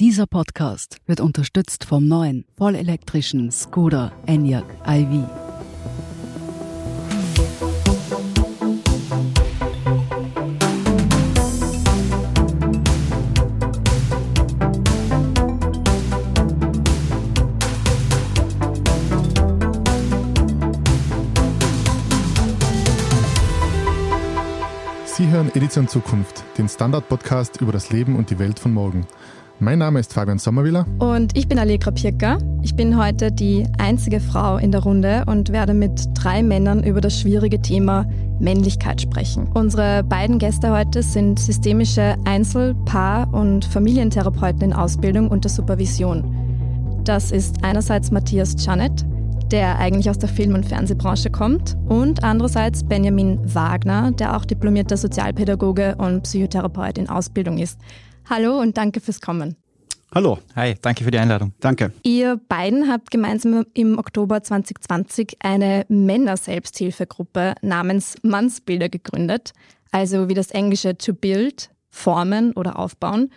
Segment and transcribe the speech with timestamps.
[0.00, 5.22] Dieser Podcast wird unterstützt vom neuen vollelektrischen Skoda Enyaq iV.
[25.04, 29.06] Sie hören Edition Zukunft, den Standard-Podcast über das Leben und die Welt von morgen.
[29.60, 30.84] Mein Name ist Fabian Sommerwiller.
[30.98, 32.38] Und ich bin Allegra Pirka.
[32.62, 37.00] Ich bin heute die einzige Frau in der Runde und werde mit drei Männern über
[37.00, 38.04] das schwierige Thema
[38.40, 39.46] Männlichkeit sprechen.
[39.54, 46.24] Unsere beiden Gäste heute sind systemische Einzel-, Paar- und Familientherapeuten in Ausbildung unter Supervision.
[47.04, 49.04] Das ist einerseits Matthias Janet,
[49.52, 54.96] der eigentlich aus der Film- und Fernsehbranche kommt, und andererseits Benjamin Wagner, der auch diplomierter
[54.96, 57.78] Sozialpädagoge und Psychotherapeut in Ausbildung ist.
[58.28, 59.56] Hallo und danke fürs Kommen.
[60.14, 60.38] Hallo.
[60.54, 61.52] Hi, danke für die Einladung.
[61.58, 61.92] Danke.
[62.04, 69.52] Ihr beiden habt gemeinsam im Oktober 2020 eine Männer-Selbsthilfegruppe namens Mannsbilder gegründet,
[69.90, 73.30] also wie das englische to build, formen oder aufbauen.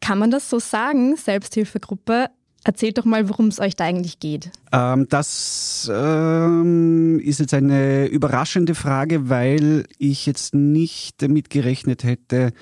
[0.00, 2.26] Kann man das so sagen, Selbsthilfegruppe?
[2.62, 4.50] Erzählt doch mal, worum es euch da eigentlich geht.
[4.72, 12.52] Ähm, das ähm, ist jetzt eine überraschende Frage, weil ich jetzt nicht damit gerechnet hätte,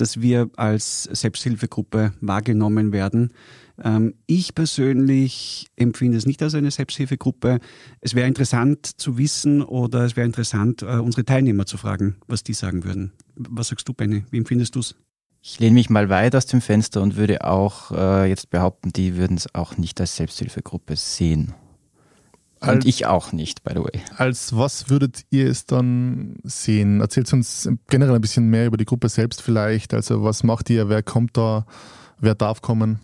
[0.00, 3.32] dass wir als Selbsthilfegruppe wahrgenommen werden.
[3.82, 7.60] Ähm, ich persönlich empfinde es nicht als eine Selbsthilfegruppe.
[8.00, 12.42] Es wäre interessant zu wissen oder es wäre interessant, äh, unsere Teilnehmer zu fragen, was
[12.42, 13.12] die sagen würden.
[13.36, 14.24] Was sagst du, Benny?
[14.30, 14.96] Wie empfindest du es?
[15.42, 19.16] Ich lehne mich mal weit aus dem Fenster und würde auch äh, jetzt behaupten, die
[19.16, 21.54] würden es auch nicht als Selbsthilfegruppe sehen.
[22.60, 24.02] Als, und ich auch nicht, by the way.
[24.16, 27.00] Als was würdet ihr es dann sehen?
[27.00, 29.94] Erzählt uns generell ein bisschen mehr über die Gruppe selbst vielleicht.
[29.94, 31.64] Also was macht ihr, wer kommt da,
[32.18, 33.00] wer darf kommen?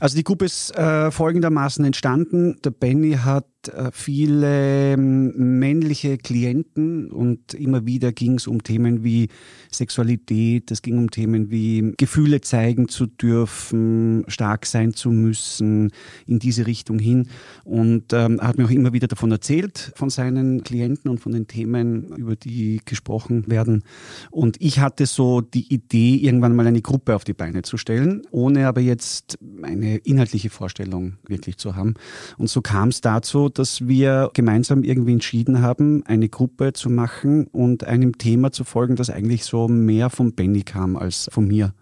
[0.00, 2.60] Also die Gruppe ist äh, folgendermaßen entstanden.
[2.64, 3.46] Der Benny hat
[3.92, 9.28] viele ähm, männliche Klienten und immer wieder ging es um Themen wie
[9.70, 15.90] Sexualität, es ging um Themen wie Gefühle zeigen zu dürfen, stark sein zu müssen,
[16.26, 17.28] in diese Richtung hin.
[17.64, 21.46] Und ähm, hat mir auch immer wieder davon erzählt, von seinen Klienten und von den
[21.46, 23.82] Themen, über die gesprochen werden.
[24.30, 28.22] Und ich hatte so die Idee, irgendwann mal eine Gruppe auf die Beine zu stellen,
[28.30, 31.94] ohne aber jetzt eine inhaltliche Vorstellung wirklich zu haben.
[32.38, 37.46] Und so kam es dazu, dass wir gemeinsam irgendwie entschieden haben, eine Gruppe zu machen
[37.46, 41.74] und einem Thema zu folgen, das eigentlich so mehr von Benny kam als von mir.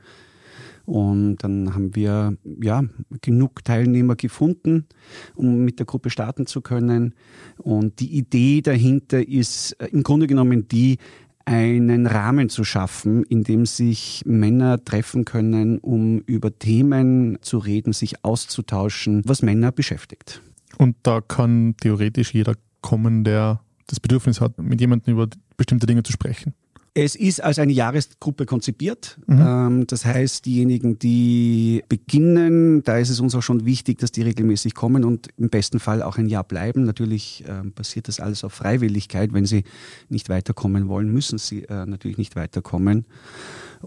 [0.85, 2.83] Und dann haben wir ja
[3.21, 4.87] genug Teilnehmer gefunden,
[5.35, 7.15] um mit der Gruppe starten zu können.
[7.59, 10.99] Und die Idee dahinter ist im Grunde genommen die,
[11.45, 17.93] einen Rahmen zu schaffen, in dem sich Männer treffen können, um über Themen zu reden,
[17.93, 20.41] sich auszutauschen, was Männer beschäftigt.
[20.79, 26.03] Und da kann theoretisch jeder kommen, der das Bedürfnis hat, mit jemandem über bestimmte Dinge
[26.03, 26.55] zu sprechen.
[26.95, 29.19] Es ist als eine Jahresgruppe konzipiert.
[29.27, 29.87] Mhm.
[29.87, 34.75] Das heißt, diejenigen, die beginnen, da ist es uns auch schon wichtig, dass die regelmäßig
[34.75, 36.85] kommen und im besten Fall auch ein Jahr bleiben.
[36.85, 37.45] Natürlich
[37.75, 39.33] basiert das alles auf Freiwilligkeit.
[39.33, 39.65] Wenn sie
[40.11, 43.07] nicht weiterkommen wollen, müssen sie äh, natürlich nicht weiterkommen.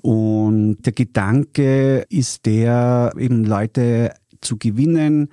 [0.01, 4.13] Und der Gedanke ist der, eben Leute
[4.45, 5.29] zu gewinnen,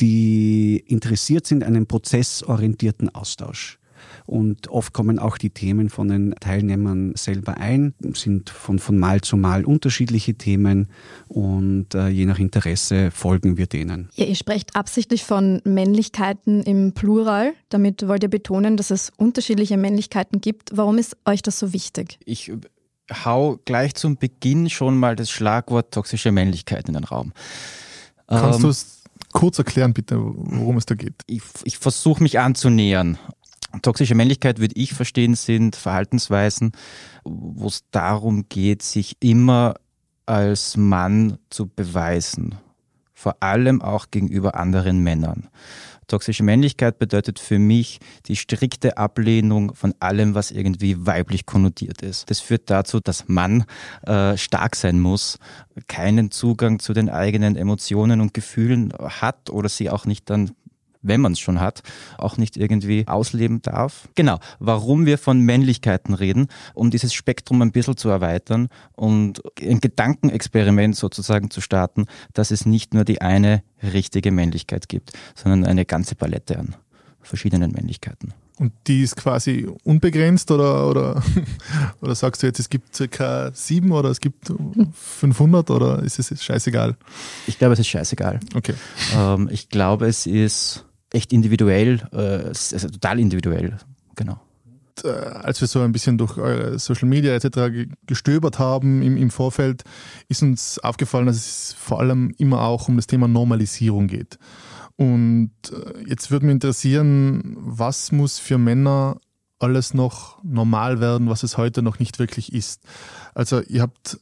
[0.00, 3.78] die interessiert sind an einem prozessorientierten Austausch.
[4.26, 9.20] Und oft kommen auch die Themen von den Teilnehmern selber ein, sind von, von Mal
[9.22, 10.88] zu Mal unterschiedliche Themen
[11.28, 14.08] und äh, je nach Interesse folgen wir denen.
[14.14, 17.52] Ja, ihr sprecht absichtlich von Männlichkeiten im Plural.
[17.70, 20.76] Damit wollt ihr betonen, dass es unterschiedliche Männlichkeiten gibt.
[20.76, 22.18] Warum ist euch das so wichtig?
[22.24, 22.52] Ich
[23.24, 27.32] hau gleich zum Beginn schon mal das Schlagwort toxische Männlichkeit in den Raum.
[28.28, 29.02] Kannst ähm, du es
[29.32, 31.14] kurz erklären, bitte, worum es da geht?
[31.26, 33.18] Ich, ich versuche mich anzunähern.
[33.82, 36.72] Toxische Männlichkeit, würde ich verstehen, sind Verhaltensweisen,
[37.24, 39.74] wo es darum geht, sich immer
[40.26, 42.56] als Mann zu beweisen.
[43.18, 45.48] Vor allem auch gegenüber anderen Männern.
[46.06, 52.30] Toxische Männlichkeit bedeutet für mich die strikte Ablehnung von allem, was irgendwie weiblich konnotiert ist.
[52.30, 53.64] Das führt dazu, dass Mann
[54.06, 55.40] äh, stark sein muss,
[55.88, 60.52] keinen Zugang zu den eigenen Emotionen und Gefühlen hat oder sie auch nicht dann
[61.08, 61.82] wenn man es schon hat,
[62.18, 64.08] auch nicht irgendwie ausleben darf.
[64.14, 69.80] Genau, warum wir von Männlichkeiten reden, um dieses Spektrum ein bisschen zu erweitern und ein
[69.80, 75.84] Gedankenexperiment sozusagen zu starten, dass es nicht nur die eine richtige Männlichkeit gibt, sondern eine
[75.84, 76.76] ganze Palette an
[77.22, 78.32] verschiedenen Männlichkeiten.
[78.58, 81.22] Und die ist quasi unbegrenzt oder, oder,
[82.00, 84.52] oder sagst du jetzt, es gibt circa sieben oder es gibt
[84.92, 86.96] 500 oder ist es scheißegal?
[87.46, 88.40] Ich glaube, es ist scheißegal.
[88.54, 88.74] Okay.
[89.14, 93.76] Ähm, ich glaube, es ist echt individuell, äh, also total individuell,
[94.14, 94.40] genau
[95.04, 96.34] äh, als wir so ein bisschen durch
[96.80, 97.88] Social Media etc.
[98.06, 99.84] gestöbert haben im, im, Vorfeld,
[100.28, 104.38] ist uns aufgefallen, dass es vor allem immer auch um das Thema Normalisierung geht.
[104.96, 109.18] Und äh, jetzt würde mich interessieren, was muss für Männer
[109.60, 112.82] alles noch normal werden, was es heute noch nicht wirklich ist.
[113.34, 114.18] Also ihr habt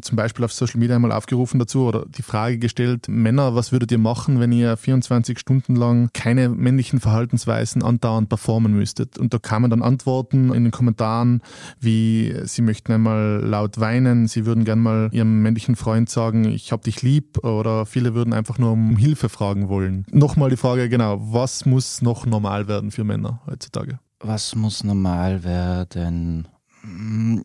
[0.00, 3.92] zum Beispiel auf Social Media einmal aufgerufen dazu oder die Frage gestellt, Männer, was würdet
[3.92, 9.18] ihr machen, wenn ihr 24 Stunden lang keine männlichen Verhaltensweisen andauernd performen müsstet?
[9.18, 11.42] Und da kamen dann Antworten in den Kommentaren,
[11.80, 16.72] wie sie möchten einmal laut weinen, sie würden gern mal ihrem männlichen Freund sagen, ich
[16.72, 20.06] hab dich lieb oder viele würden einfach nur um Hilfe fragen wollen.
[20.10, 23.98] Nochmal die Frage, genau, was muss noch normal werden für Männer heutzutage?
[24.20, 26.48] Was muss normal werden?
[26.82, 27.44] Hm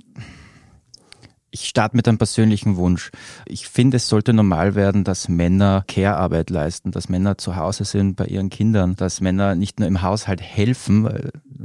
[1.54, 3.12] ich starte mit einem persönlichen Wunsch.
[3.46, 8.16] Ich finde, es sollte normal werden, dass Männer Care-Arbeit leisten, dass Männer zu Hause sind
[8.16, 11.08] bei ihren Kindern, dass Männer nicht nur im Haushalt helfen,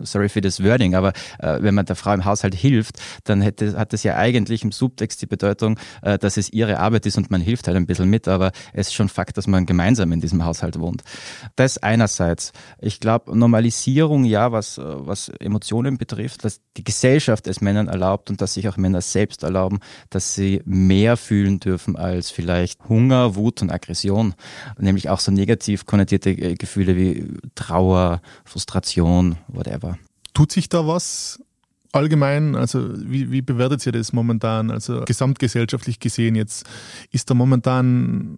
[0.02, 3.78] sorry für das Wording, aber äh, wenn man der Frau im Haushalt hilft, dann hätte,
[3.78, 7.30] hat es ja eigentlich im Subtext die Bedeutung, äh, dass es ihre Arbeit ist und
[7.30, 10.20] man hilft halt ein bisschen mit, aber es ist schon Fakt, dass man gemeinsam in
[10.20, 11.02] diesem Haushalt wohnt.
[11.56, 12.52] Das einerseits.
[12.78, 18.40] Ich glaube, Normalisierung, ja, was, was Emotionen betrifft, dass die Gesellschaft es Männern erlaubt und
[18.40, 19.77] dass sich auch Männer selbst erlauben,
[20.10, 24.34] dass sie mehr fühlen dürfen als vielleicht Hunger, Wut und Aggression,
[24.78, 29.98] nämlich auch so negativ konnotierte äh, Gefühle wie Trauer, Frustration, whatever.
[30.34, 31.40] Tut sich da was
[31.98, 34.70] allgemein, also wie, wie bewertet ihr das momentan?
[34.70, 36.66] Also gesamtgesellschaftlich gesehen jetzt,
[37.10, 38.36] ist da momentan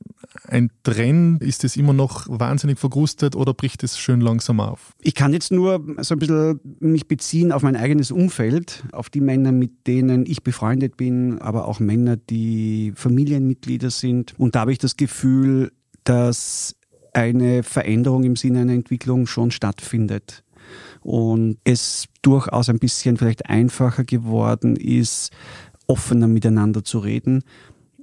[0.49, 1.43] ein Trend?
[1.43, 4.93] Ist es immer noch wahnsinnig verkrustet oder bricht es schön langsam auf?
[5.01, 9.21] Ich kann jetzt nur so ein bisschen mich beziehen auf mein eigenes Umfeld, auf die
[9.21, 14.35] Männer, mit denen ich befreundet bin, aber auch Männer, die Familienmitglieder sind.
[14.39, 15.73] Und da habe ich das Gefühl,
[16.05, 16.75] dass
[17.13, 20.45] eine Veränderung im Sinne einer Entwicklung schon stattfindet
[21.03, 25.31] und es durchaus ein bisschen vielleicht einfacher geworden ist,
[25.87, 27.43] offener miteinander zu reden.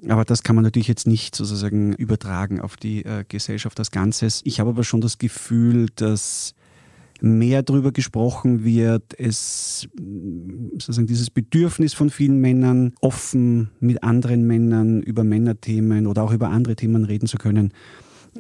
[0.07, 4.41] Aber das kann man natürlich jetzt nicht sozusagen übertragen auf die äh, Gesellschaft als Ganzes.
[4.43, 6.53] Ich habe aber schon das Gefühl, dass
[7.19, 9.87] mehr darüber gesprochen wird, es
[10.73, 16.49] sozusagen dieses Bedürfnis von vielen Männern, offen mit anderen Männern über Männerthemen oder auch über
[16.49, 17.73] andere Themen reden zu können.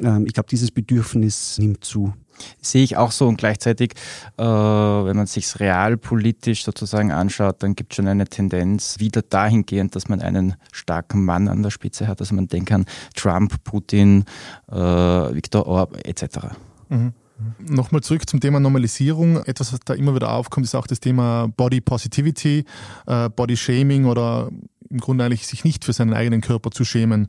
[0.01, 2.13] Ähm, ich glaube, dieses Bedürfnis nimmt zu.
[2.61, 3.93] Sehe ich auch so und gleichzeitig,
[4.37, 9.95] äh, wenn man sich realpolitisch sozusagen anschaut, dann gibt es schon eine Tendenz wieder dahingehend,
[9.95, 12.19] dass man einen starken Mann an der Spitze hat.
[12.19, 12.85] Also man denkt an
[13.15, 14.25] Trump, Putin,
[14.69, 16.49] äh, Viktor Orban etc.
[16.89, 17.13] Mhm.
[17.59, 19.43] Nochmal zurück zum Thema Normalisierung.
[19.43, 22.65] Etwas, was da immer wieder aufkommt, ist auch das Thema Body Positivity,
[23.05, 24.49] äh, Body Shaming oder
[24.89, 27.27] im Grunde eigentlich sich nicht für seinen eigenen Körper zu schämen.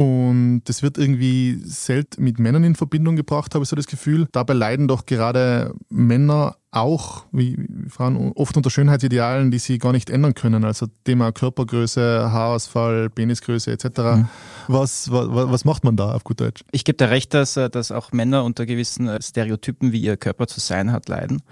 [0.00, 4.28] Und das wird irgendwie selten mit Männern in Verbindung gebracht, habe ich so das Gefühl.
[4.32, 10.08] Dabei leiden doch gerade Männer auch, wie Frauen, oft unter Schönheitsidealen, die sie gar nicht
[10.08, 10.64] ändern können.
[10.64, 13.84] Also Thema Körpergröße, Haarausfall, Penisgröße etc.
[13.84, 14.28] Mhm.
[14.68, 16.64] Was, was, was macht man da auf gut Deutsch?
[16.72, 20.46] Ich gebe dir recht, dass, dass auch Männer unter gewissen äh, Stereotypen, wie ihr Körper
[20.46, 21.42] zu sein hat, leiden.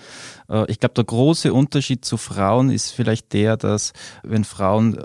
[0.49, 3.93] Äh, ich glaube, der große Unterschied zu Frauen ist vielleicht der, dass
[4.23, 4.99] wenn Frauen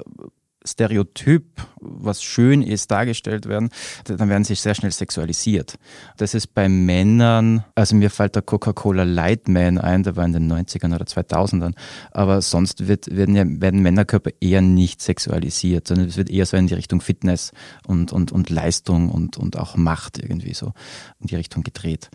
[0.66, 1.44] Stereotyp,
[1.80, 3.70] was schön ist, dargestellt werden,
[4.06, 5.76] dann werden sie sehr schnell sexualisiert.
[6.18, 10.52] Das ist bei Männern, also mir fällt der Coca-Cola Lightman ein, der war in den
[10.52, 11.74] 90ern oder 2000ern,
[12.12, 16.58] aber sonst wird, werden, ja, werden Männerkörper eher nicht sexualisiert, sondern es wird eher so
[16.58, 17.52] in die Richtung Fitness
[17.86, 20.74] und, und, und Leistung und, und auch Macht irgendwie so
[21.20, 22.10] in die Richtung gedreht.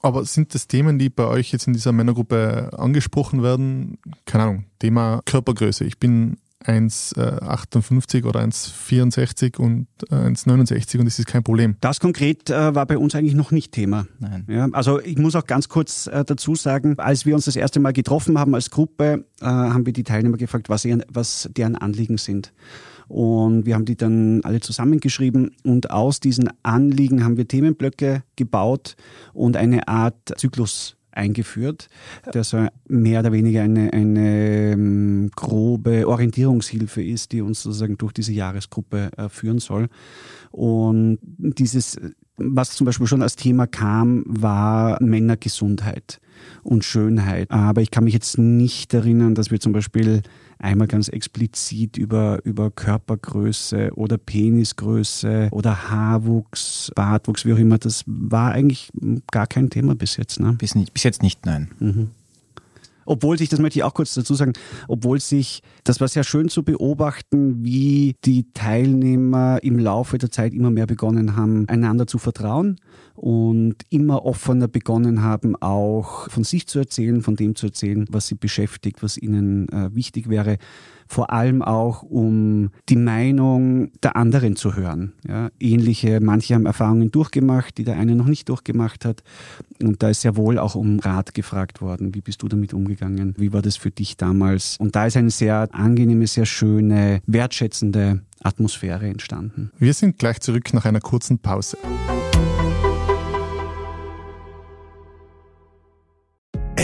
[0.00, 3.98] Aber sind das Themen, die bei euch jetzt in dieser Männergruppe angesprochen werden?
[4.26, 5.84] Keine Ahnung, Thema Körpergröße.
[5.84, 11.76] Ich bin 1,58 oder 1,64 und 1,69 äh, und das ist kein Problem.
[11.80, 14.06] Das konkret äh, war bei uns eigentlich noch nicht Thema.
[14.18, 14.44] Nein.
[14.48, 17.78] Ja, also ich muss auch ganz kurz äh, dazu sagen, als wir uns das erste
[17.80, 21.76] Mal getroffen haben als Gruppe, äh, haben wir die Teilnehmer gefragt, was, ihren, was deren
[21.76, 22.52] Anliegen sind.
[23.06, 28.96] Und wir haben die dann alle zusammengeschrieben und aus diesen Anliegen haben wir Themenblöcke gebaut
[29.32, 31.88] und eine Art Zyklus eingeführt,
[32.32, 38.12] der so mehr oder weniger eine, eine ähm, grobe Orientierungshilfe ist, die uns sozusagen durch
[38.12, 39.88] diese Jahresgruppe äh, führen soll.
[40.50, 42.00] Und dieses,
[42.36, 46.20] was zum Beispiel schon als Thema kam, war Männergesundheit
[46.62, 47.50] und Schönheit.
[47.50, 50.22] Aber ich kann mich jetzt nicht erinnern, dass wir zum Beispiel
[50.58, 58.04] einmal ganz explizit über, über Körpergröße oder Penisgröße oder Haarwuchs, Bartwuchs, wie auch immer, das
[58.06, 58.90] war eigentlich
[59.30, 60.40] gar kein Thema bis jetzt.
[60.40, 60.54] Ne?
[60.54, 61.70] Bis, nicht, bis jetzt nicht, nein.
[61.78, 62.10] Mhm.
[63.08, 64.52] Obwohl sich, das möchte ich auch kurz dazu sagen,
[64.86, 70.52] obwohl sich, das war sehr schön zu beobachten, wie die Teilnehmer im Laufe der Zeit
[70.52, 72.76] immer mehr begonnen haben, einander zu vertrauen
[73.18, 78.28] und immer offener begonnen haben, auch von sich zu erzählen, von dem zu erzählen, was
[78.28, 80.58] sie beschäftigt, was ihnen äh, wichtig wäre
[81.08, 85.14] vor allem auch um die Meinung der anderen zu hören.
[85.26, 89.22] Ja, ähnliche, manche haben Erfahrungen durchgemacht, die der eine noch nicht durchgemacht hat.
[89.82, 92.14] Und da ist sehr wohl auch um Rat gefragt worden.
[92.14, 93.34] Wie bist du damit umgegangen?
[93.38, 94.76] Wie war das für dich damals?
[94.78, 99.70] Und da ist eine sehr angenehme, sehr schöne, wertschätzende Atmosphäre entstanden.
[99.78, 101.78] Wir sind gleich zurück nach einer kurzen Pause.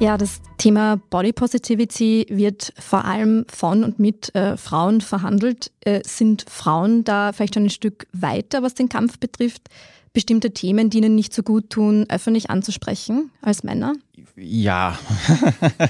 [0.00, 5.70] Ja, das Thema Body Positivity wird vor allem von und mit äh, Frauen verhandelt.
[5.80, 9.68] Äh, sind Frauen da vielleicht schon ein Stück weiter, was den Kampf betrifft?
[10.12, 13.94] bestimmte Themen, die ihnen nicht so gut tun, öffentlich anzusprechen als Männer?
[14.44, 14.98] Ja.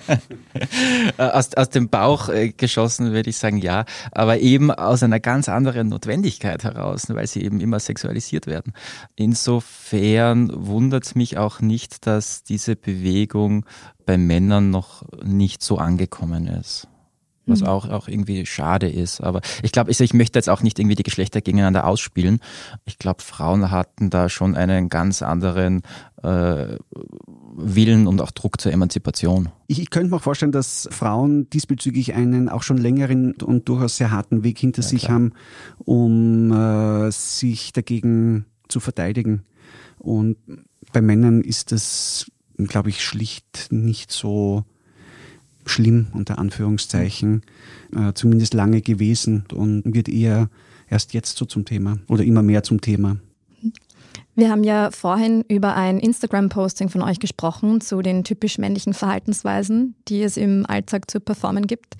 [1.17, 5.49] aus, aus dem Bauch äh, geschossen würde ich sagen ja, aber eben aus einer ganz
[5.49, 8.75] anderen Notwendigkeit heraus, weil sie eben immer sexualisiert werden.
[9.17, 13.65] Insofern wundert es mich auch nicht, dass diese Bewegung
[14.05, 16.89] bei Männern noch nicht so angekommen ist
[17.47, 17.67] was mhm.
[17.67, 19.21] auch, auch irgendwie schade ist.
[19.21, 22.41] Aber ich glaube, ich, ich möchte jetzt auch nicht irgendwie die Geschlechter gegeneinander ausspielen.
[22.85, 25.83] Ich glaube, Frauen hatten da schon einen ganz anderen
[26.23, 26.77] äh,
[27.55, 29.49] Willen und auch Druck zur Emanzipation.
[29.67, 34.11] Ich, ich könnte mir vorstellen, dass Frauen diesbezüglich einen auch schon längeren und durchaus sehr
[34.11, 35.15] harten Weg hinter ja, sich klar.
[35.15, 35.33] haben,
[35.79, 39.43] um äh, sich dagegen zu verteidigen.
[39.99, 40.37] Und
[40.93, 44.65] bei Männern ist das, glaube ich, schlicht nicht so
[45.67, 47.43] schlimm unter Anführungszeichen,
[47.95, 50.49] äh, zumindest lange gewesen und wird eher
[50.89, 53.17] erst jetzt so zum Thema oder immer mehr zum Thema.
[54.35, 59.95] Wir haben ja vorhin über ein Instagram-Posting von euch gesprochen zu den typisch männlichen Verhaltensweisen,
[60.09, 61.97] die es im Alltag zu performen gibt.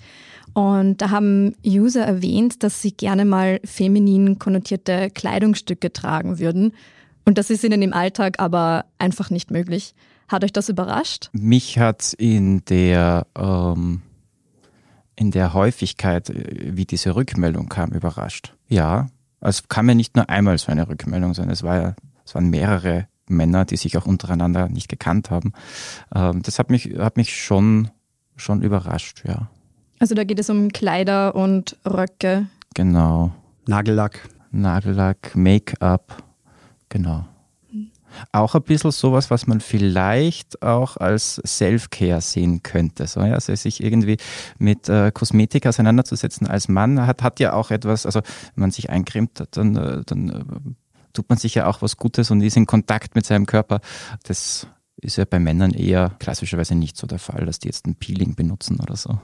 [0.53, 6.73] Und da haben User erwähnt, dass sie gerne mal feminin konnotierte Kleidungsstücke tragen würden.
[7.25, 9.93] Und das ist ihnen im Alltag aber einfach nicht möglich.
[10.27, 11.29] Hat euch das überrascht?
[11.33, 14.01] Mich hat in der ähm,
[15.15, 18.53] in der Häufigkeit, äh, wie diese Rückmeldung kam, überrascht.
[18.67, 19.07] Ja,
[19.41, 22.49] es kam ja nicht nur einmal so eine Rückmeldung, sondern es war ja, es waren
[22.49, 25.53] mehrere Männer, die sich auch untereinander nicht gekannt haben.
[26.13, 27.89] Ähm, das hat mich, hat mich schon,
[28.35, 29.49] schon überrascht, ja.
[29.99, 32.47] Also da geht es um Kleider und Röcke.
[32.73, 33.31] Genau.
[33.67, 34.27] Nagellack.
[34.51, 36.21] Nagellack, Make-up,
[36.89, 37.25] genau.
[38.31, 43.07] Auch ein bisschen sowas, was man vielleicht auch als Self-Care sehen könnte.
[43.07, 43.33] So, ja?
[43.33, 44.17] Also sich irgendwie
[44.57, 48.21] mit äh, Kosmetik auseinanderzusetzen als Mann hat, hat ja auch etwas, also
[48.55, 50.43] wenn man sich eincremt, dann, äh, dann äh,
[51.13, 53.79] tut man sich ja auch was Gutes und ist in Kontakt mit seinem Körper.
[54.23, 54.67] Das
[54.97, 58.35] ist ja bei Männern eher klassischerweise nicht so der Fall, dass die jetzt ein Peeling
[58.35, 59.19] benutzen oder so.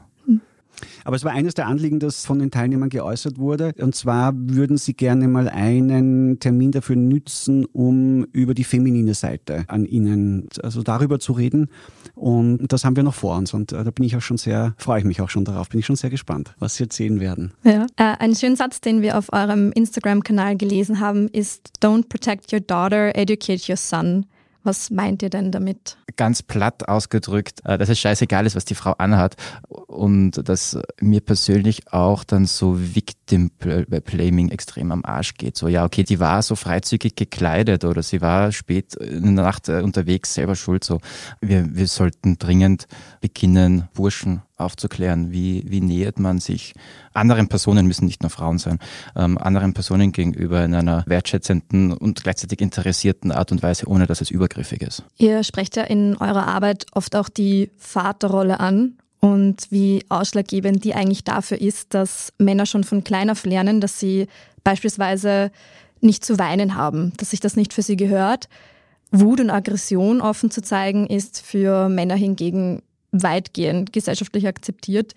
[1.04, 3.74] Aber es war eines der Anliegen, das von den Teilnehmern geäußert wurde.
[3.80, 9.66] Und zwar würden sie gerne mal einen Termin dafür nützen, um über die feminine Seite
[9.68, 11.70] an ihnen, also darüber zu reden.
[12.16, 13.54] Und das haben wir noch vor uns.
[13.54, 15.80] Und äh, da bin ich auch schon sehr, freue ich mich auch schon darauf, bin
[15.80, 17.54] ich schon sehr gespannt, was Sie jetzt sehen werden.
[17.64, 17.86] Ja.
[17.96, 22.60] Äh, ein schöner Satz, den wir auf eurem Instagram-Kanal gelesen haben, ist Don't protect your
[22.60, 24.26] daughter, educate your son.
[24.64, 25.98] Was meint ihr denn damit?
[26.18, 29.36] Ganz platt ausgedrückt, äh, dass es scheißegal ist, was die Frau anhat
[29.70, 35.56] und dass mir persönlich auch dann so Victim Blaming extrem am Arsch geht.
[35.56, 39.70] So, ja, okay, die war so freizügig gekleidet oder sie war spät in der Nacht
[39.70, 40.84] äh, unterwegs, selber schuld.
[40.84, 41.00] So,
[41.40, 42.88] wir, wir sollten dringend
[43.22, 46.74] beginnen, Burschen aufzuklären, wie, wie nähert man sich
[47.14, 48.80] anderen Personen, müssen nicht nur Frauen sein,
[49.16, 54.22] ähm, anderen Personen gegenüber in einer wertschätzenden und gleichzeitig interessierten Art und Weise, ohne dass
[54.22, 55.04] es übergriffig ist.
[55.18, 60.96] Ihr sprecht ja in eurer Arbeit oft auch die Vaterrolle an und wie ausschlaggebend die
[60.96, 64.28] eigentlich dafür ist, dass Männer schon von klein auf lernen, dass sie
[64.64, 65.52] beispielsweise
[66.02, 68.48] nicht zu weinen haben, dass sich das nicht für sie gehört.
[69.12, 75.14] Wut und Aggression offen zu zeigen, ist für Männer hingegen weitgehend gesellschaftlich akzeptiert.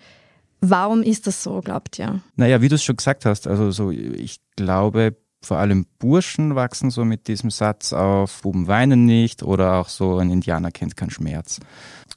[0.61, 2.21] Warum ist das so, glaubt ihr?
[2.35, 6.89] Naja, wie du es schon gesagt hast, also so, ich glaube, vor allem Burschen wachsen
[6.89, 11.09] so mit diesem Satz auf, Buben weinen nicht oder auch so, ein Indianer kennt keinen
[11.09, 11.59] Schmerz.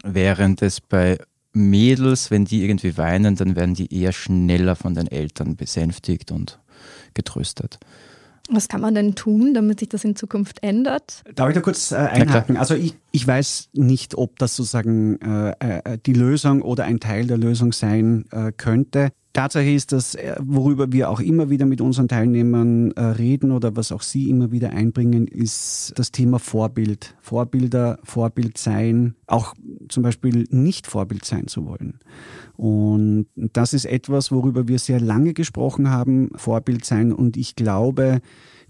[0.05, 1.19] Während es bei
[1.53, 6.61] Mädels, wenn die irgendwie weinen, dann werden die eher schneller von den Eltern besänftigt und
[7.15, 7.81] getröstet.
[8.49, 11.23] Was kann man denn tun, damit sich das in Zukunft ändert?
[11.35, 12.57] Darf ich da kurz äh, einhaken?
[12.57, 17.27] Also ich, ich weiß nicht, ob das sozusagen äh, äh, die Lösung oder ein Teil
[17.27, 19.11] der Lösung sein äh, könnte.
[19.37, 23.77] Tatsache ist, dass äh, worüber wir auch immer wieder mit unseren Teilnehmern äh, reden oder
[23.77, 27.15] was auch sie immer wieder einbringen, ist das Thema Vorbild.
[27.21, 29.55] Vorbilder, Vorbild sein, auch
[29.91, 31.99] zum Beispiel nicht Vorbild sein zu wollen.
[32.57, 37.13] Und das ist etwas, worüber wir sehr lange gesprochen haben, Vorbild sein.
[37.13, 38.23] Und ich glaube,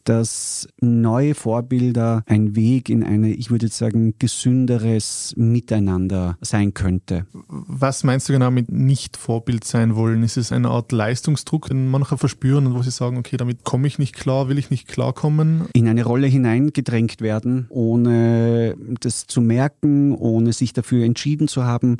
[0.08, 7.26] dass neue Vorbilder ein Weg in eine, ich würde jetzt sagen, gesünderes Miteinander sein könnte.
[7.48, 10.22] Was meinst du genau mit nicht Vorbild sein wollen?
[10.22, 13.88] Ist es eine Art Leistungsdruck, den manche verspüren und wo sie sagen, okay, damit komme
[13.88, 15.64] ich nicht klar, will ich nicht klarkommen?
[15.72, 21.96] In eine Rolle hineingedrängt werden, ohne das zu merken, ohne sich dafür entschieden zu haben,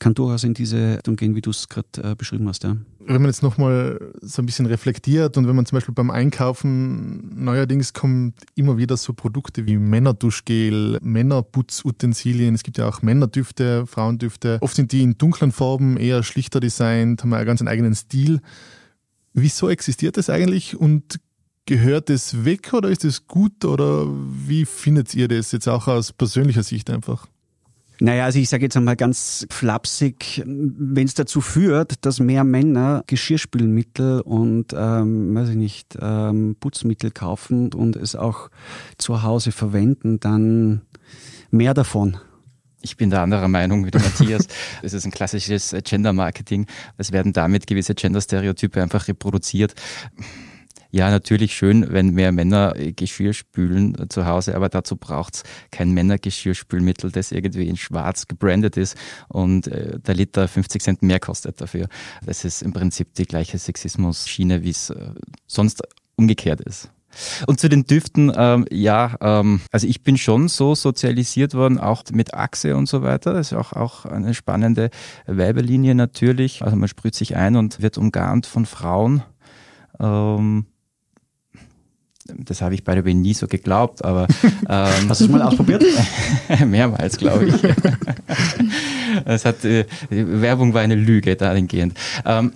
[0.00, 2.64] kann durchaus in diese Richtung gehen, wie du es gerade äh, beschrieben hast.
[2.64, 2.76] Ja.
[2.98, 7.44] Wenn man jetzt nochmal so ein bisschen reflektiert und wenn man zum Beispiel beim Einkaufen
[7.44, 14.58] neuerdings kommt immer wieder so Produkte wie Männerduschgel, Männerputzutensilien, es gibt ja auch Männerdüfte, Frauendüfte.
[14.60, 18.40] Oft sind die in dunklen Farben eher schlichter designt, haben einen ganz eigenen Stil.
[19.32, 21.20] Wieso existiert das eigentlich und
[21.66, 26.12] gehört es weg oder ist es gut oder wie findet ihr das jetzt auch aus
[26.12, 27.28] persönlicher Sicht einfach?
[28.02, 33.04] Naja, also ich sage jetzt einmal ganz flapsig, wenn es dazu führt, dass mehr Männer
[33.06, 38.50] Geschirrspülmittel und, ähm, weiß ich nicht, ähm, Putzmittel kaufen und es auch
[38.96, 40.80] zu Hause verwenden, dann
[41.50, 42.16] mehr davon.
[42.80, 44.46] Ich bin der anderer Meinung wie der Matthias.
[44.82, 46.66] Es ist ein klassisches Gender-Marketing.
[46.96, 49.74] Es werden damit gewisse Gender-Stereotype einfach reproduziert
[50.90, 55.44] ja, natürlich schön, wenn mehr Männer äh, Geschirr spülen äh, zu Hause, aber dazu braucht's
[55.70, 58.96] kein Männergeschirrspülmittel, das irgendwie in schwarz gebrandet ist
[59.28, 61.88] und äh, der Liter 50 Cent mehr kostet dafür.
[62.24, 65.10] Das ist im Prinzip die gleiche Sexismus-Schiene, wie es äh,
[65.46, 65.82] sonst
[66.16, 66.90] umgekehrt ist.
[67.46, 72.04] Und zu den Düften, ähm, ja, ähm, also ich bin schon so sozialisiert worden, auch
[72.12, 73.32] mit Achse und so weiter.
[73.34, 74.90] Das ist auch, auch eine spannende
[75.26, 76.62] Weibelinie natürlich.
[76.62, 79.22] Also man sprüht sich ein und wird umgarnt von Frauen.
[79.98, 80.66] Ähm,
[82.38, 84.26] das habe ich bei der way nie so geglaubt, aber
[84.68, 85.84] ähm, hast du es mal ausprobiert?
[86.66, 87.54] mehrmals, glaube ich.
[89.24, 91.98] es hat äh, Werbung war eine Lüge dahingehend.
[92.24, 92.52] Ähm,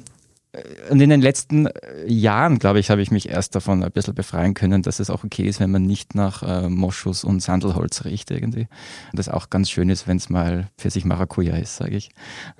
[0.91, 1.69] und in den letzten
[2.07, 5.25] Jahren, glaube ich, habe ich mich erst davon ein bisschen befreien können, dass es auch
[5.25, 8.69] okay ist, wenn man nicht nach äh, Moschus und Sandelholz riecht irgendwie.
[9.11, 12.11] Und das auch ganz schön ist, wenn es mal für sich Maracuja ist, sage ich.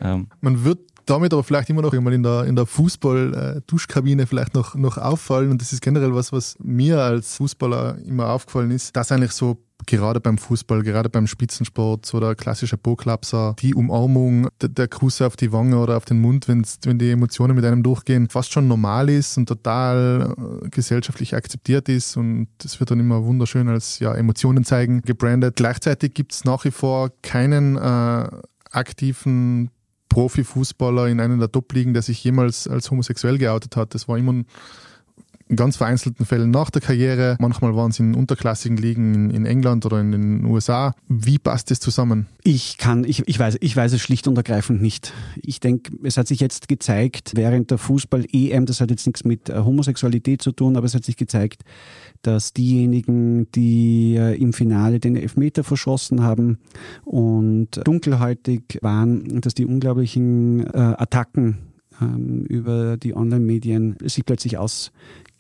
[0.01, 4.55] Ähm, man wird damit aber vielleicht immer noch einmal in der, in der Fußball-Duschkabine vielleicht
[4.55, 5.51] noch, noch auffallen.
[5.51, 9.65] Und das ist generell was, was mir als Fußballer immer aufgefallen ist, dass eigentlich so
[9.87, 15.21] gerade beim Fußball, gerade beim Spitzensport, so der klassische Boklapser, die Umarmung, der, der Kuss
[15.21, 18.53] auf die Wange oder auf den Mund, wenn's, wenn die Emotionen mit einem durchgehen, fast
[18.53, 23.69] schon normal ist und total äh, gesellschaftlich akzeptiert ist und das wird dann immer wunderschön
[23.69, 25.57] als ja, Emotionen zeigen gebrandet.
[25.57, 28.29] Gleichzeitig gibt es nach wie vor keinen äh,
[28.71, 29.71] aktiven
[30.15, 33.97] Profifußballer in einer der Top-Ligen, der sich jemals als homosexuell geoutet hat.
[33.97, 34.47] Das war immer in
[35.57, 37.37] ganz vereinzelten Fällen nach der Karriere.
[37.41, 40.95] Manchmal waren es in unterklassigen Ligen in, England oder in den USA.
[41.09, 42.27] Wie passt das zusammen?
[42.43, 45.13] Ich kann, ich, ich weiß, ich weiß es schlicht und ergreifend nicht.
[45.41, 49.49] Ich denke, es hat sich jetzt gezeigt, während der Fußball-EM, das hat jetzt nichts mit
[49.49, 51.63] äh, Homosexualität zu tun, aber es hat sich gezeigt,
[52.23, 56.59] dass diejenigen, die äh, im Finale den Elfmeter verschossen haben
[57.05, 61.59] und dunkelhäutig waren, dass die unglaublichen äh, Attacken
[62.01, 64.59] ähm, über die Online-Medien sich plötzlich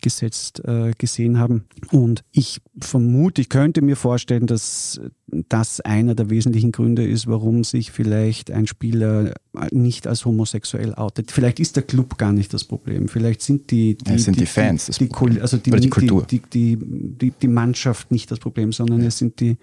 [0.04, 1.64] ausgesetzt äh, gesehen haben.
[1.90, 7.64] Und ich vermute, ich könnte mir vorstellen, dass das einer der wesentlichen Gründe ist, warum
[7.64, 9.34] sich vielleicht ein Spieler
[9.70, 11.30] nicht als homosexuell outet.
[11.30, 13.08] Vielleicht ist der Club gar nicht das Problem.
[13.08, 16.26] Vielleicht sind die, die, ja, sind die, die Fans, die, die, also die, die, Kultur.
[16.30, 19.08] Die, die, die, die, Mannschaft nicht das Problem, sondern ja.
[19.08, 19.56] es sind die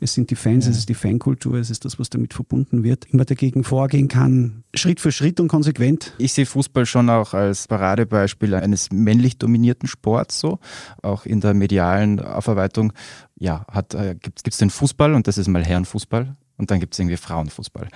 [0.00, 0.70] es sind die Fans, ja.
[0.70, 3.12] es ist die Fankultur, es ist das, was damit verbunden wird.
[3.14, 6.12] Man dagegen vorgehen kann, Schritt für Schritt und konsequent.
[6.18, 10.58] Ich sehe Fußball schon auch als Paradebeispiel eines männlich dominierten Sports, so
[11.02, 12.92] auch in der medialen Aufarbeitung.
[13.36, 16.94] Ja, hat äh, gibt es den Fußball und das ist mal Herrenfußball und dann gibt
[16.94, 17.88] es irgendwie Frauenfußball.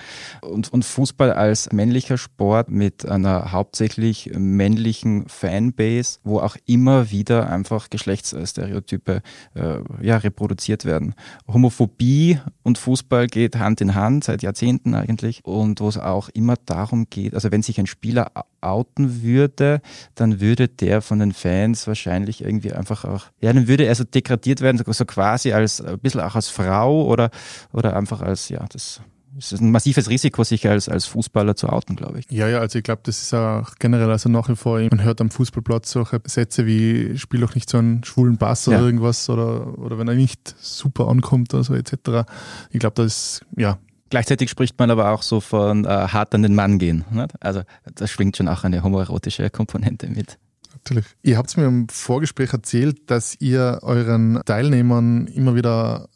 [0.42, 7.48] Und, und Fußball als männlicher Sport mit einer hauptsächlich männlichen Fanbase, wo auch immer wieder
[7.48, 9.22] einfach Geschlechtsstereotype
[9.54, 11.14] äh, ja, reproduziert werden.
[11.46, 16.56] Homophobie und Fußball geht Hand in Hand seit Jahrzehnten eigentlich und wo es auch immer
[16.66, 19.80] darum geht, also wenn sich ein Spieler outen würde,
[20.14, 24.04] dann würde der von den Fans wahrscheinlich irgendwie einfach auch, ja, dann würde er so
[24.04, 27.30] degradiert werden, so quasi als ein bisschen auch als Frau oder,
[27.72, 29.00] oder einfach als, ja, das
[29.38, 32.26] es ist ein massives Risiko, sich als, als Fußballer zu outen, glaube ich.
[32.30, 35.20] Ja, ja, also ich glaube, das ist auch generell, also nach wie vor, man hört
[35.20, 38.84] am Fußballplatz solche Sätze wie, spiel doch nicht so einen schwulen Bass oder ja.
[38.84, 42.28] irgendwas oder, oder wenn er nicht super ankommt oder so etc.
[42.70, 43.78] Ich glaube, das ist, ja,
[44.10, 47.04] Gleichzeitig spricht man aber auch so von äh, hart an den Mann gehen.
[47.10, 47.34] Nicht?
[47.40, 47.62] Also
[47.94, 50.38] das schwingt schon auch eine homoerotische Komponente mit.
[50.72, 51.06] Natürlich.
[51.22, 56.08] Ihr habt mir im Vorgespräch erzählt, dass ihr euren Teilnehmern immer wieder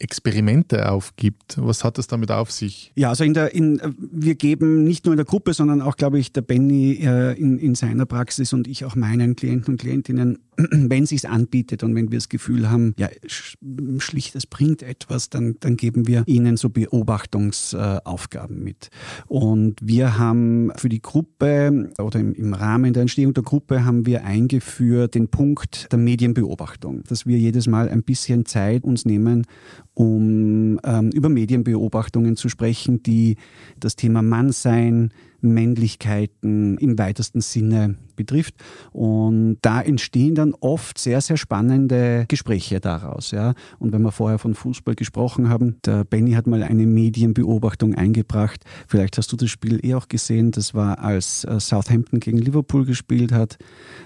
[0.00, 1.56] Experimente aufgibt.
[1.58, 2.92] Was hat es damit auf sich?
[2.94, 6.18] Ja, also in der, in, wir geben nicht nur in der Gruppe, sondern auch, glaube
[6.18, 10.38] ich, der Benny äh, in, in seiner Praxis und ich auch meinen Klienten und Klientinnen,
[10.70, 13.08] wenn es sich anbietet und wenn wir das Gefühl haben, ja,
[13.98, 18.90] schlicht, es bringt etwas, dann, dann geben wir ihnen so Beobachtungsaufgaben mit.
[19.26, 24.04] Und wir haben für die Gruppe oder im, im Rahmen der Entstehung der Gruppe haben
[24.04, 29.46] wir eingeführt den Punkt der Medienbeobachtung, dass wir jedes Mal ein bisschen Zeit uns nehmen,
[29.98, 33.34] um ähm, über Medienbeobachtungen zu sprechen, die
[33.80, 38.54] das Thema Mannsein, Männlichkeiten im weitesten Sinne betrifft.
[38.92, 43.30] Und da entstehen dann oft sehr, sehr spannende Gespräche daraus.
[43.30, 43.54] Ja.
[43.78, 48.64] Und wenn wir vorher von Fußball gesprochen haben, der Benny hat mal eine Medienbeobachtung eingebracht.
[48.88, 50.50] Vielleicht hast du das Spiel eh auch gesehen.
[50.50, 53.58] Das war, als äh, Southampton gegen Liverpool gespielt hat.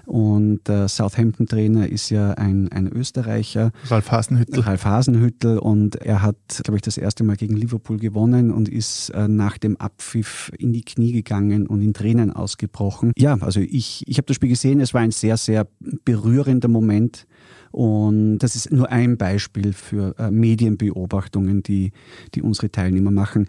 [0.04, 3.72] Und der Southampton-Trainer ist ja ein, ein Österreicher.
[3.86, 4.60] Ralf Hasenhüttel.
[4.60, 5.58] Ralf Hasenhüttel.
[5.58, 9.58] Und er hat, glaube ich, das erste Mal gegen Liverpool gewonnen und ist äh, nach
[9.58, 13.12] dem Abpfiff in die Knie gegangen und in Tränen ausgebrochen.
[13.16, 15.66] Ja, also ich, ich habe das Spiel gesehen, es war ein sehr, sehr
[16.04, 17.26] berührender Moment.
[17.72, 21.92] Und das ist nur ein Beispiel für äh, Medienbeobachtungen, die,
[22.34, 23.48] die unsere Teilnehmer machen.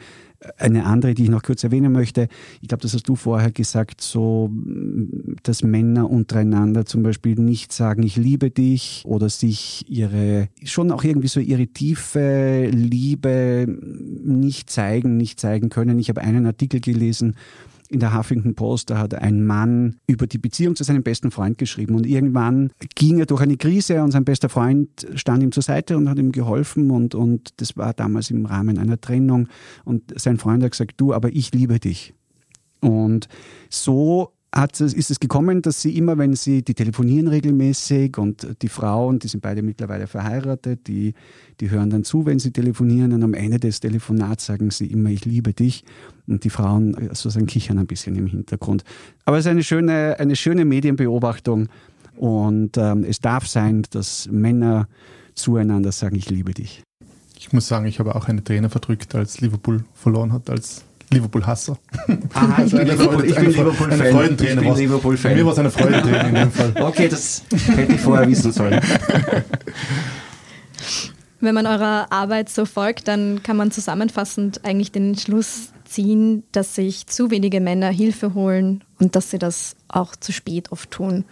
[0.57, 2.27] Eine andere, die ich noch kurz erwähnen möchte,
[2.61, 4.51] ich glaube, das hast du vorher gesagt, so,
[5.43, 11.03] dass Männer untereinander zum Beispiel nicht sagen, ich liebe dich oder sich ihre, schon auch
[11.03, 15.99] irgendwie so ihre tiefe Liebe nicht zeigen, nicht zeigen können.
[15.99, 17.35] Ich habe einen Artikel gelesen,
[17.93, 21.57] in der Huffington Post, da hat ein Mann über die Beziehung zu seinem besten Freund
[21.57, 25.63] geschrieben und irgendwann ging er durch eine Krise und sein bester Freund stand ihm zur
[25.63, 29.47] Seite und hat ihm geholfen und, und das war damals im Rahmen einer Trennung
[29.85, 32.13] und sein Freund hat gesagt, du, aber ich liebe dich.
[32.81, 33.27] Und
[33.69, 38.67] so hat, ist es gekommen, dass sie immer, wenn sie, die telefonieren regelmäßig und die
[38.69, 41.13] Frauen, die sind beide mittlerweile verheiratet, die,
[41.59, 45.09] die hören dann zu, wenn sie telefonieren und am Ende des Telefonats sagen sie immer,
[45.09, 45.83] ich liebe dich
[46.27, 48.83] und die Frauen äh, sozusagen kichern ein bisschen im Hintergrund.
[49.25, 51.69] Aber es ist eine schöne, eine schöne Medienbeobachtung
[52.15, 54.87] und ähm, es darf sein, dass Männer
[55.33, 56.83] zueinander sagen, ich liebe dich.
[57.39, 61.77] Ich muss sagen, ich habe auch eine Träne verdrückt, als Liverpool verloren hat als Liverpool-Hasser.
[62.33, 63.29] Ah, ich bin Liverpool-Fan.
[63.29, 64.75] Ich bin Liverpool-Fan.
[64.75, 66.73] Liverpool Mir war es eine Freudenträne in dem Fall.
[66.79, 67.43] Okay, das
[67.75, 68.81] hätte ich vorher wissen sollen.
[71.39, 76.75] Wenn man eurer Arbeit so folgt, dann kann man zusammenfassend eigentlich den Schluss ziehen, dass
[76.75, 81.25] sich zu wenige Männer Hilfe holen und dass sie das auch zu spät oft tun.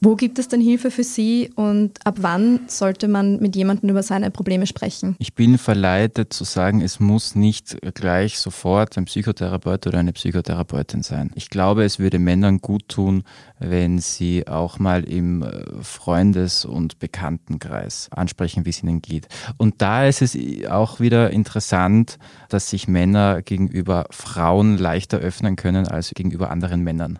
[0.00, 4.04] Wo gibt es denn Hilfe für Sie und ab wann sollte man mit jemandem über
[4.04, 5.16] seine Probleme sprechen?
[5.18, 11.02] Ich bin verleitet zu sagen, es muss nicht gleich sofort ein Psychotherapeut oder eine Psychotherapeutin
[11.02, 11.32] sein.
[11.34, 13.24] Ich glaube, es würde Männern gut tun,
[13.58, 19.26] wenn sie auch mal im äh, Freundes- und Bekanntenkreis ansprechen, wie es ihnen geht.
[19.56, 22.18] Und da ist es auch wieder interessant,
[22.50, 27.18] dass sich Männer gegenüber Frauen leichter öffnen können als gegenüber anderen Männern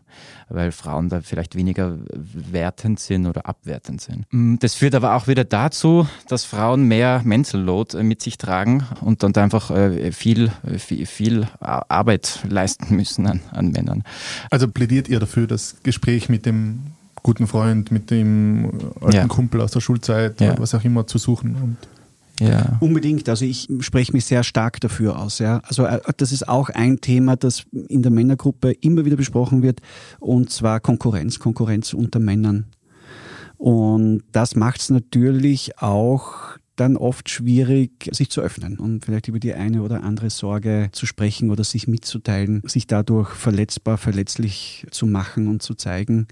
[0.48, 1.98] weil Frauen da vielleicht weniger
[2.68, 4.26] wertend sind oder abwertend sind.
[4.30, 8.36] Mm, das führt aber auch wieder dazu, dass Frauen mehr Mental Load äh, mit sich
[8.36, 14.04] tragen und dann einfach äh, viel, viel, viel Arbeit leisten müssen an, an Männern.
[14.50, 16.80] Also plädiert ihr dafür, das Gespräch mit dem
[17.22, 19.26] guten Freund, mit dem alten ja.
[19.26, 20.58] Kumpel aus der Schulzeit, ja.
[20.58, 21.76] was auch immer zu suchen und
[22.40, 22.76] ja.
[22.80, 23.28] Unbedingt.
[23.28, 25.38] Also ich spreche mich sehr stark dafür aus.
[25.38, 25.60] Ja.
[25.64, 29.80] Also äh, das ist auch ein Thema, das in der Männergruppe immer wieder besprochen wird,
[30.20, 32.66] und zwar Konkurrenz, Konkurrenz unter Männern.
[33.56, 39.40] Und das macht es natürlich auch dann oft schwierig, sich zu öffnen und vielleicht über
[39.40, 45.06] die eine oder andere Sorge zu sprechen oder sich mitzuteilen, sich dadurch verletzbar, verletzlich zu
[45.06, 46.28] machen und zu zeigen.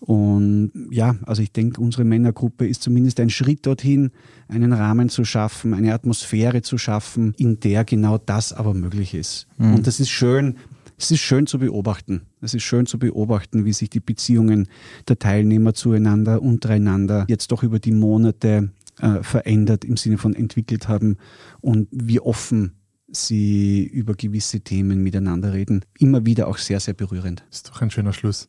[0.00, 4.10] Und ja, also ich denke, unsere Männergruppe ist zumindest ein Schritt dorthin,
[4.48, 9.46] einen Rahmen zu schaffen, eine Atmosphäre zu schaffen, in der genau das aber möglich ist.
[9.58, 9.74] Mhm.
[9.74, 10.56] Und das ist schön,
[10.98, 12.22] es ist schön zu beobachten.
[12.40, 14.68] Es ist schön zu beobachten, wie sich die Beziehungen
[15.06, 20.88] der Teilnehmer zueinander, untereinander jetzt doch über die Monate äh, verändert im Sinne von entwickelt
[20.88, 21.16] haben
[21.60, 22.72] und wie offen
[23.10, 25.84] sie über gewisse Themen miteinander reden.
[25.98, 27.44] Immer wieder auch sehr, sehr berührend.
[27.48, 28.48] Das ist doch ein schöner Schluss.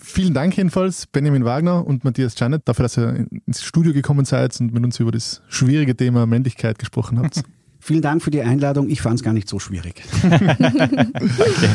[0.00, 4.58] Vielen Dank jedenfalls, Benjamin Wagner und Matthias Janet, dafür, dass ihr ins Studio gekommen seid
[4.60, 7.42] und mit uns über das schwierige Thema Männlichkeit gesprochen habt.
[7.80, 8.88] Vielen Dank für die Einladung.
[8.88, 10.02] Ich fand es gar nicht so schwierig.
[10.24, 11.70] okay.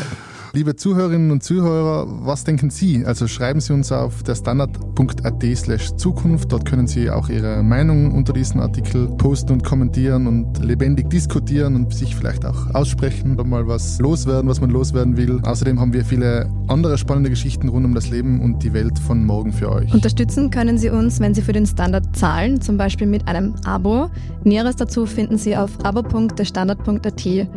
[0.54, 3.06] Liebe Zuhörerinnen und Zuhörer, was denken Sie?
[3.06, 6.52] Also schreiben Sie uns auf der standard.at slash Zukunft.
[6.52, 11.76] Dort können Sie auch Ihre Meinung unter diesem Artikel posten und kommentieren und lebendig diskutieren
[11.76, 15.42] und sich vielleicht auch aussprechen oder mal was loswerden, was man loswerden will.
[15.44, 19.26] Außerdem haben wir viele andere spannende Geschichten rund um das Leben und die Welt von
[19.26, 19.94] morgen für euch.
[19.94, 24.10] Unterstützen können Sie uns, wenn Sie für den Standard zahlen, zum Beispiel mit einem Abo.
[24.44, 27.48] Näheres dazu finden Sie auf abo.derstandard.at.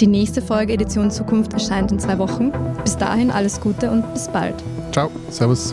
[0.00, 2.52] Die nächste Folge Edition Zukunft erscheint in zwei Wochen.
[2.84, 4.54] Bis dahin alles Gute und bis bald.
[4.92, 5.72] Ciao, Servus.